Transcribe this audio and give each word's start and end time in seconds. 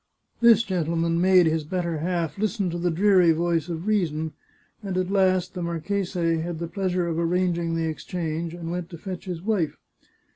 This 0.39 0.63
gentleman 0.63 1.21
made 1.21 1.45
his 1.45 1.63
better 1.63 1.99
half 1.99 2.39
listen 2.39 2.71
to 2.71 2.79
the 2.79 2.89
dreary 2.89 3.33
voice 3.33 3.69
of 3.69 3.85
reason, 3.85 4.33
and 4.81 4.97
at 4.97 5.11
last 5.11 5.53
the 5.53 5.61
marchese 5.61 6.37
had 6.39 6.57
the 6.57 6.67
pleasure 6.67 7.05
of 7.07 7.19
arranging 7.19 7.75
the 7.75 7.85
ex 7.85 8.03
change, 8.03 8.55
and 8.55 8.71
went 8.71 8.89
to 8.89 8.97
fetch 8.97 9.25
his 9.25 9.43
wife. 9.43 9.77